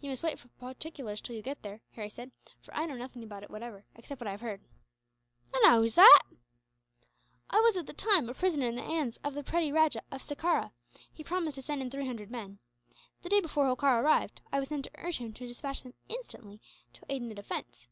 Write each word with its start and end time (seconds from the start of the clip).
"You 0.00 0.10
must 0.10 0.24
wait 0.24 0.40
for 0.40 0.48
particulars 0.58 1.20
until 1.20 1.36
you 1.36 1.42
get 1.42 1.62
there," 1.62 1.82
Harry 1.92 2.10
said, 2.10 2.32
"for 2.62 2.74
I 2.74 2.84
know 2.84 2.96
nothing 2.96 3.22
about 3.22 3.44
it 3.44 3.48
whatever, 3.48 3.84
except 3.94 4.20
what 4.20 4.26
I 4.26 4.32
have 4.32 4.40
heard." 4.40 4.60
"And 5.54 5.64
how 5.64 5.82
is 5.84 5.94
that?" 5.94 6.22
"I 7.48 7.60
was, 7.60 7.76
at 7.76 7.86
the 7.86 7.92
time, 7.92 8.28
a 8.28 8.34
prisoner 8.34 8.66
in 8.66 8.74
the 8.74 8.82
hands 8.82 9.20
of 9.22 9.34
the 9.34 9.44
petty 9.44 9.70
Rajah 9.70 10.02
of 10.10 10.20
Sekerah. 10.20 10.72
He 11.12 11.22
promised 11.22 11.54
to 11.54 11.62
send 11.62 11.80
in 11.80 11.92
three 11.92 12.08
hundred 12.08 12.28
men. 12.28 12.58
The 13.22 13.28
day 13.28 13.40
before 13.40 13.66
Holkar 13.66 14.00
arrived, 14.02 14.40
I 14.50 14.58
was 14.58 14.68
sent 14.70 14.86
to 14.86 14.90
urge 14.96 15.18
him 15.18 15.32
to 15.34 15.46
despatch 15.46 15.84
them 15.84 15.94
instantly 16.08 16.60
to 16.94 17.06
aid 17.08 17.22
in 17.22 17.28
the 17.28 17.34
defence. 17.36 17.88